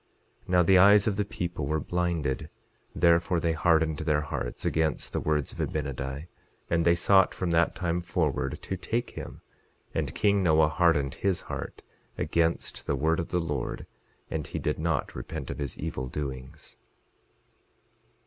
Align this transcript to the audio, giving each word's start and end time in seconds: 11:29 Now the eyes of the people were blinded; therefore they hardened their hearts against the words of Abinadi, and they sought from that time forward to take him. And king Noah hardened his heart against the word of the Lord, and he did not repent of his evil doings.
11:29 0.45 0.49
Now 0.49 0.63
the 0.63 0.77
eyes 0.79 1.05
of 1.05 1.15
the 1.15 1.23
people 1.25 1.67
were 1.67 1.79
blinded; 1.79 2.49
therefore 2.95 3.39
they 3.39 3.53
hardened 3.53 3.97
their 3.99 4.21
hearts 4.21 4.65
against 4.65 5.13
the 5.13 5.19
words 5.19 5.51
of 5.51 5.59
Abinadi, 5.59 6.25
and 6.71 6.85
they 6.85 6.95
sought 6.95 7.35
from 7.35 7.51
that 7.51 7.75
time 7.75 7.99
forward 7.99 8.59
to 8.63 8.77
take 8.77 9.11
him. 9.11 9.41
And 9.93 10.15
king 10.15 10.41
Noah 10.41 10.69
hardened 10.69 11.13
his 11.13 11.41
heart 11.41 11.83
against 12.17 12.87
the 12.87 12.95
word 12.95 13.19
of 13.19 13.27
the 13.27 13.39
Lord, 13.39 13.85
and 14.31 14.47
he 14.47 14.57
did 14.57 14.79
not 14.79 15.15
repent 15.15 15.51
of 15.51 15.59
his 15.59 15.77
evil 15.77 16.07
doings. 16.07 16.77